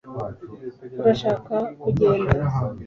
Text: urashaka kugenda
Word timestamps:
urashaka 0.99 1.53
kugenda 1.81 2.39